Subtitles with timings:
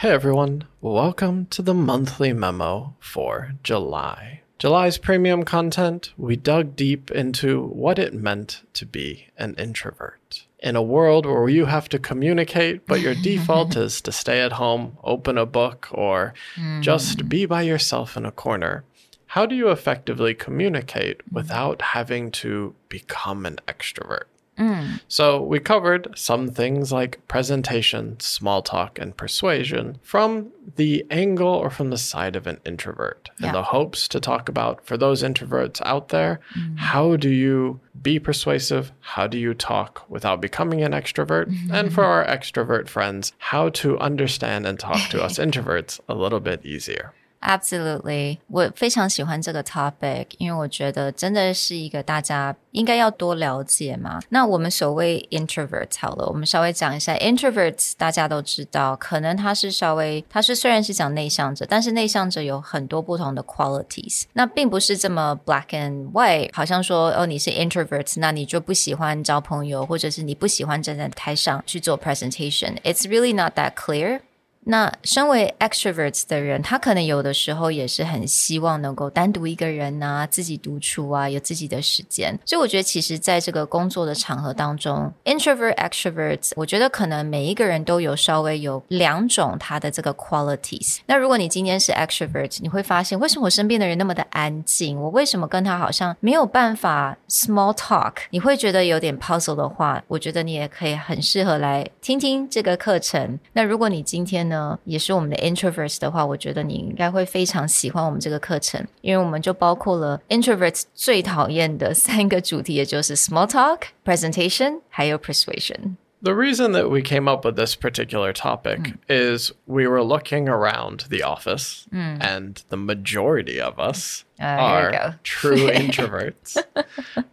[0.00, 4.40] Hey everyone, welcome to the monthly memo for July.
[4.58, 10.46] July's premium content, we dug deep into what it meant to be an introvert.
[10.58, 14.52] In a world where you have to communicate, but your default is to stay at
[14.52, 16.80] home, open a book, or hmm.
[16.80, 18.84] just be by yourself in a corner,
[19.26, 24.29] how do you effectively communicate without having to become an extrovert?
[24.60, 25.00] Mm.
[25.08, 31.70] So, we covered some things like presentation, small talk, and persuasion from the angle or
[31.70, 33.52] from the side of an introvert in Yeah.
[33.52, 36.78] the hopes to talk about for those introverts out there mm.
[36.78, 38.92] how do you be persuasive?
[39.00, 41.52] How do you talk without becoming an extrovert?
[41.70, 46.40] And for our extrovert friends, how to understand and talk to us introverts a little
[46.40, 47.12] bit easier.
[47.41, 54.19] Absolutely，我非常喜欢这个 topic，因为我觉得真的是一个大家应该要多了解嘛。
[54.29, 74.21] 那我们所谓 introverts 好了，我们稍微讲一下 introverts，大家都知道，可能他是稍微，他是虽然是讲内向者，但是内向者有很多不同的 qualities，那并不是这么 black and white，好像说哦你是 introverts，那你就不喜欢交朋友，或者是你不喜欢站在台上去做 presentation，it's really not that clear。
[74.70, 82.38] 那身为 extroverts 的人，他可能有的时候也是很希望能够单独一个人啊，自己独处啊，有自己的时间。
[82.46, 90.98] 所以我觉得，其实在这个工作的场合当中，introvert extroverts，我觉得可能每一个人都有稍微有两种他的这个 qualities。
[91.06, 94.96] 那如果你今天是 extrovert，你会发现为什么我身边的人那么的安静？
[95.00, 98.12] 我为什么跟他好像没有办法 small talk？
[98.30, 103.40] 你会觉得有点 puzzle 的话，我觉得你也可以很适合来听听这个课程。
[103.54, 115.95] 那如果你今天呢也是我们的 introverts 的话，我觉得你应该会非常喜欢我们这个课程，因为我们就包括了 introverts 最讨厌的三个主题，也就是 small talk、presentation 还有 persuasion。
[116.21, 121.05] The reason that we came up with this particular topic is we were looking around
[121.09, 125.13] the office, and the majority of us Ah, here we are go.
[125.23, 126.57] true introverts.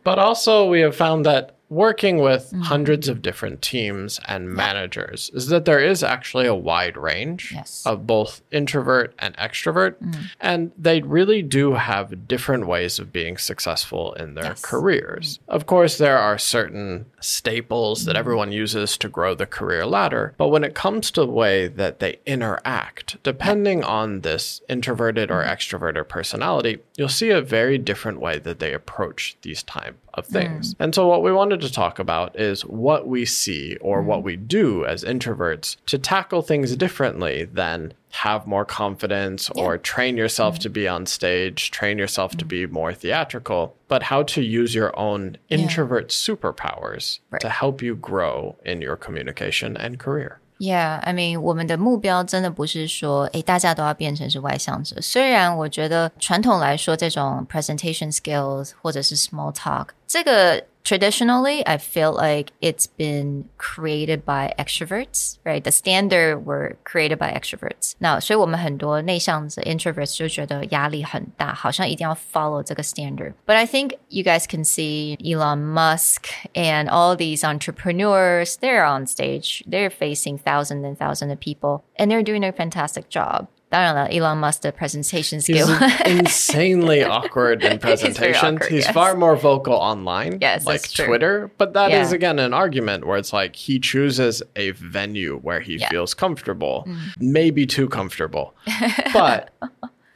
[0.05, 2.62] But also, we have found that working with mm-hmm.
[2.62, 7.84] hundreds of different teams and managers is that there is actually a wide range Yes.
[7.86, 10.16] of both introvert and extrovert, mm.
[10.40, 14.62] and they really do have different ways of being successful in their Yes.
[14.62, 15.40] careers.
[15.40, 15.56] Mm.
[15.56, 18.20] Of course, there are certain staples that mm.
[18.20, 22.00] everyone uses to grow the career ladder, but when it comes to the way that
[22.00, 28.40] they interact, depending on this introverted or extroverted personality, you'll see a very different way
[28.40, 30.75] that they approach these type of things.
[30.79, 34.37] And so what we wanted to talk about is what we see or what we
[34.37, 40.69] do as introverts to tackle things differently than have more confidence or train yourself to
[40.69, 45.39] be on stage, train yourself to be more theatrical, but how to use your own
[45.49, 47.41] introvert superpowers Right.
[47.41, 50.39] to help you grow in your communication and career.
[50.59, 55.01] Yeah, I mean，我们的目标真的不是说，诶，大家都要变成是外向者。
[55.01, 65.39] 虽然我觉得传统来说，这种 presentation skills 或者是 small talk， 这个 traditionally I feel like it's been created by extroverts,
[65.45, 65.63] right?
[65.63, 67.93] The standard were created by extroverts.
[67.99, 73.35] 那所以我们很多内向者 introverts 就觉得压力很大，好像一定要 follow 这个 standard.
[73.47, 79.07] But I think you guys can see Elon Musk and all these entrepreneurs, they're on
[79.07, 83.47] stage, they're facing thousands and thousands of people, and they're doing a fantastic job.
[83.71, 85.69] 当然了，Elon Musk 的 presentation He's skill
[86.05, 88.43] insanely awkward in He's very presentations.
[88.61, 88.93] awkward, He's yes.
[88.93, 91.07] far more vocal online, Yes, like that's true.
[91.07, 91.51] Twitter.
[91.57, 92.17] But that is Yeah.
[92.17, 95.87] again an argument where it's like he chooses a venue where he Yeah.
[95.87, 95.91] Mm.
[95.91, 96.87] feels comfortable,
[97.19, 98.53] maybe too comfortable.
[99.15, 99.49] but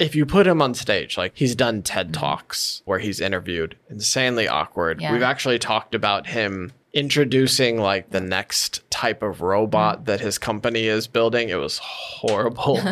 [0.02, 4.48] if you put him on stage, like he's done TED Talks where he's interviewed, insanely
[4.48, 5.00] awkward.
[5.00, 5.14] Yeah.
[5.14, 10.06] We've actually talked about him introducing like the next type of robot Mm.
[10.06, 11.50] that his company is building.
[11.50, 12.80] It was horrible.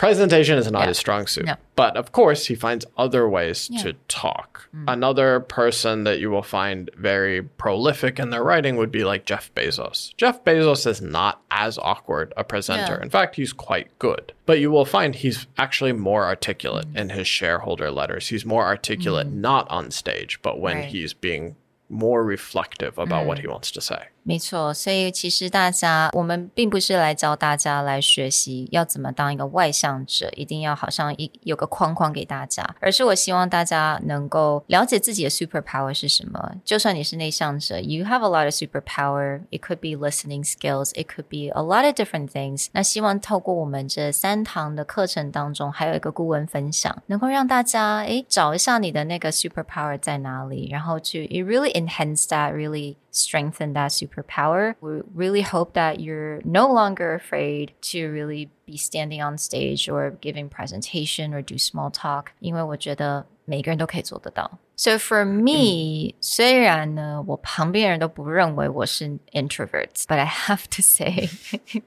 [0.00, 1.44] Presentation is not his strong suit.
[1.44, 1.56] No.
[1.76, 3.80] But of course, he finds other ways Yeah.
[3.80, 3.82] Mm.
[3.82, 4.66] to talk.
[4.88, 9.54] Another person that you will find very prolific in their writing would be like Jeff
[9.54, 10.16] Bezos.
[10.16, 12.94] Jeff Bezos is not as awkward a presenter.
[12.96, 13.02] Yeah.
[13.02, 14.32] In fact, he's quite good.
[14.46, 16.96] But you will find he's actually more articulate Mm.
[17.00, 18.28] in his shareholder letters.
[18.28, 20.84] He's more articulate not on stage, but when Right.
[20.86, 21.56] he's being
[21.89, 24.09] more reflective about what he wants to say.
[24.27, 36.55] 没错，所以其实大家，我们并不是来教大家来学习要怎么当一个外向者，一定要好像一有个框框给大家，而是我希望大家能够了解自己的 super power 是什么。
[36.65, 39.41] 就算你是内向者，you have a lot of super power.
[39.51, 40.89] It could be listening skills.
[40.95, 42.69] It could be a lot of different things.
[42.71, 54.75] 那希望透过我们这三堂的课程当中，还有一个顾问分享，能够让大家诶找一下你的那个 super power 在哪里，然后去 it really enhance that, really strengthen that superpower.
[54.81, 60.17] We really hope that you're no longer afraid to really be standing on stage or
[60.19, 62.31] giving presentation or do small talk.
[62.39, 64.59] 因为我觉得每个人都可以做得到。
[64.75, 71.29] So for me，、嗯、虽然呢，我旁边人都不认为我是 introverts，but I have to say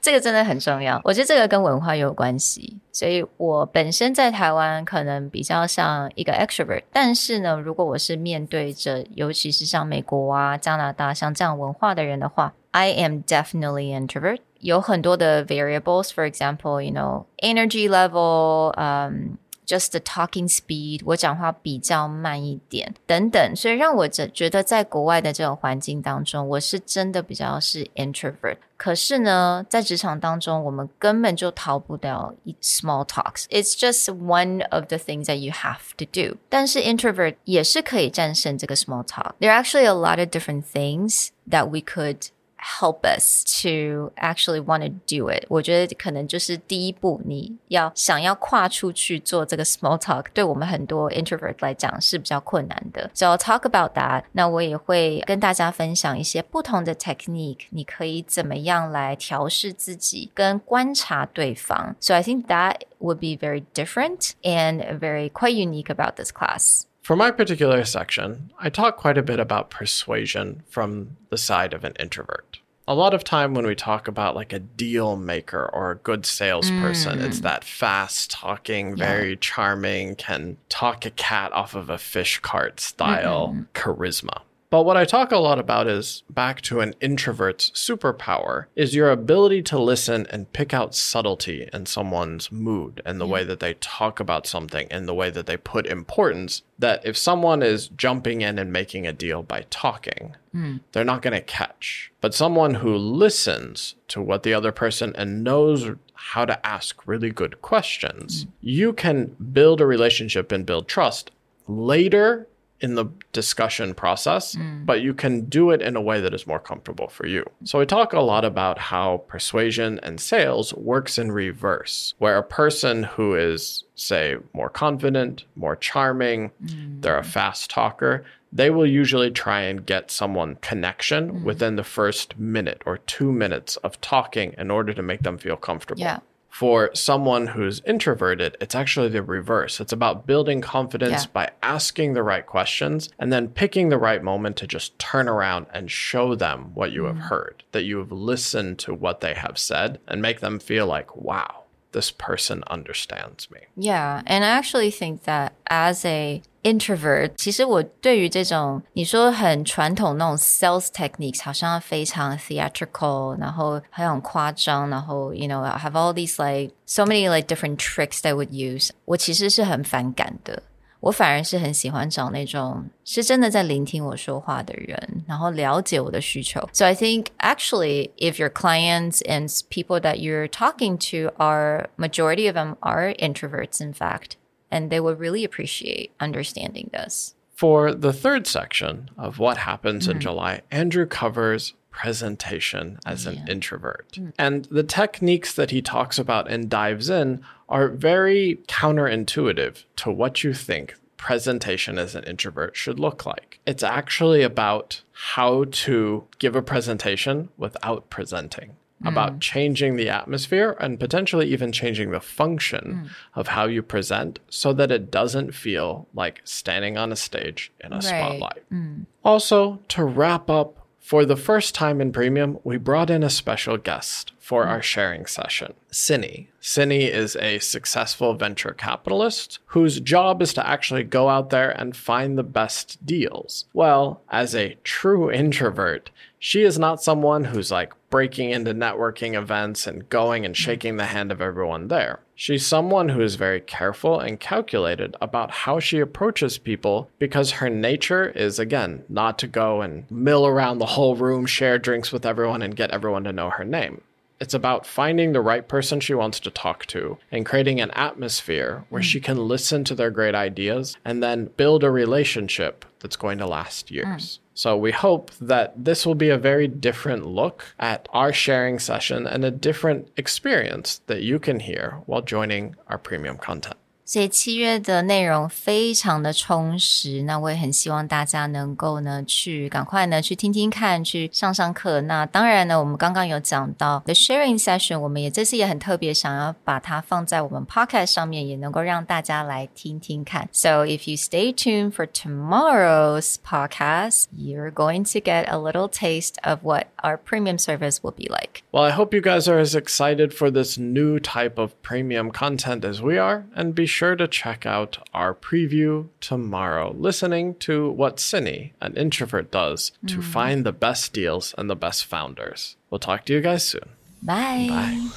[0.00, 2.78] 这个真的很重要，我觉得这个跟文化有关系。
[2.92, 14.38] 所以我本身在台湾可能比较像一个 extrovert，但是呢，如果我是面对着，尤其是像美国啊、加拿大像这样文化的人的话，I am definitely introvert。
[14.60, 19.41] 有很多的 variables，for example，you know energy level，嗯、um,。
[19.65, 28.57] just the talking speed，我讲话比较慢一点，等等，所以让我觉觉得在国外的这种环境当中，我是真的比较是 introvert。
[28.77, 36.37] 可是呢，在职场当中，我们根本就逃不了 small talks。It's just one of the things that you have to do。
[36.47, 42.29] 但是 introvert 也是可以战胜这个 small talk。There are actually a lot of different things that we could
[42.61, 45.45] help us to actually want to do it。
[45.47, 53.09] 我觉得可能就是第一步，你要想要跨出去做这个 small talk，对我们很多 introvert 来讲是比较困难的。
[53.13, 54.23] So I'll talk about that。
[54.31, 61.95] 那我也会跟大家分享一些不同的 technique，你可以怎么样来调试自己跟观察对方。
[61.99, 66.85] So I think that would be very different and very quite unique about this class.
[67.02, 71.82] For my particular section, I talk quite a bit about persuasion from the side of
[71.82, 72.60] an introvert.
[72.86, 76.24] A lot of time when we talk about like a deal maker or a good
[76.24, 77.24] salesperson, mm.
[77.24, 79.36] it's that fast talking, very yeah.
[79.40, 83.62] charming, can talk a cat off of a fish cart style mm-hmm.
[83.74, 84.42] charisma.
[84.72, 89.10] But what I talk a lot about is back to an introvert's superpower is your
[89.10, 93.74] ability to listen and pick out subtlety in someone's mood and the way that they
[93.74, 96.62] talk about something and the way that they put importance.
[96.78, 100.80] That if someone is jumping in and making a deal by talking, mm.
[100.92, 102.10] they're not going to catch.
[102.22, 107.30] But someone who listens to what the other person and knows how to ask really
[107.30, 108.48] good questions, mm.
[108.62, 111.30] you can build a relationship and build trust
[111.68, 112.48] later
[112.82, 114.84] in the discussion process, mm.
[114.84, 117.48] but you can do it in a way that is more comfortable for you.
[117.64, 122.42] So we talk a lot about how persuasion and sales works in reverse, where a
[122.42, 127.00] person who is say more confident, more charming, mm.
[127.00, 131.44] they're a fast talker, they will usually try and get someone connection mm.
[131.44, 135.56] within the first minute or 2 minutes of talking in order to make them feel
[135.56, 136.00] comfortable.
[136.00, 136.18] Yeah
[136.52, 139.80] for someone who's introverted, it's actually the reverse.
[139.80, 141.30] It's about building confidence yeah.
[141.32, 145.64] by asking the right questions and then picking the right moment to just turn around
[145.72, 147.06] and show them what you mm.
[147.06, 150.86] have heard, that you have listened to what they have said and make them feel
[150.86, 151.61] like, wow,
[151.91, 153.61] this person understands me.
[153.75, 154.21] Yeah.
[154.25, 166.13] And I actually think that as a introvert，其实我对于这种你说很传统那种 sales techniques，好像非常 theatrical，然后很夸张，然后 you know have all
[166.13, 170.61] these like so many like different tricks that would use，我其实是很反感的。
[171.01, 176.67] 我反而是很喜欢找那种是真的在聆听我说话的人，然后了解我的需求。
[176.73, 182.55] So I think actually, if your clients and people that you're talking to are majority of
[182.55, 184.31] them are introverts, in fact
[184.69, 187.33] and they would really appreciate understanding this.
[187.62, 190.10] For the third section of what happens mm.
[190.10, 193.34] in July, Andrew covers presentation as yeah.
[193.34, 194.10] an introvert.
[194.14, 194.32] Mm.
[194.36, 200.42] And the techniques that he talks about and dives in are very counterintuitive to what
[200.42, 203.60] you think presentation as an introvert should look like.
[203.64, 209.40] It's actually about how to give a presentation without presenting about mm.
[209.40, 213.10] changing the atmosphere and potentially even changing the function mm.
[213.34, 217.92] of how you present so that it doesn't feel like standing on a stage in
[217.92, 218.04] a right.
[218.04, 218.62] spotlight.
[218.72, 219.06] Mm.
[219.24, 223.76] Also, to wrap up, for the first time in Premium, we brought in a special
[223.76, 226.50] guest for our sharing session, Cindy.
[226.60, 231.96] Cindy is a successful venture capitalist whose job is to actually go out there and
[231.96, 233.66] find the best deals.
[233.72, 239.86] Well, as a true introvert, she is not someone who's like breaking into networking events
[239.86, 242.18] and going and shaking the hand of everyone there.
[242.34, 247.70] She's someone who is very careful and calculated about how she approaches people because her
[247.70, 252.26] nature is, again, not to go and mill around the whole room, share drinks with
[252.26, 254.02] everyone, and get everyone to know her name.
[254.42, 258.84] It's about finding the right person she wants to talk to and creating an atmosphere
[258.88, 259.04] where mm.
[259.04, 263.46] she can listen to their great ideas and then build a relationship that's going to
[263.46, 264.06] last years.
[264.06, 264.38] Mm.
[264.54, 269.28] So we hope that this will be a very different look at our sharing session
[269.28, 273.76] and a different experience that you can hear while joining our premium content.
[274.11, 281.99] 所以七月的内容非常的充实，那我也很希望大家能够呢去赶快呢去听听看，去上上课。
[281.99, 290.47] 那当然呢，我们刚刚有讲到 the sharing session，我们也这次也很特别，想要把它放在我们 podcast 上面，也能够让大家来听听看。
[290.53, 296.59] So if you stay tuned for tomorrow's podcast, you're going to get a little taste of
[296.63, 298.63] what our premium service will be like.
[298.71, 302.85] Well, I hope you guys are as excited for this new type of premium content
[302.85, 307.88] as we are, and be sure sure to check out our preview tomorrow, listening to
[307.88, 310.08] what Cindy, an introvert, does mm.
[310.08, 310.22] to hmm.
[310.22, 312.74] find the best deals and the best founders.
[312.90, 313.90] We'll talk to you guys soon.
[314.20, 314.66] Bye.
[314.68, 315.08] Bye.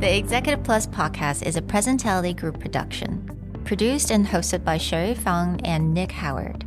[0.00, 3.30] The Executive Plus podcast is a Presentality Group production,
[3.64, 6.66] produced and hosted by Sherry Fang and Nick Howard.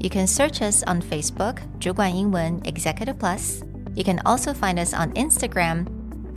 [0.00, 3.62] You can search us on Facebook, 主管英文 Executive Plus.
[3.94, 5.97] You can also find us on Instagram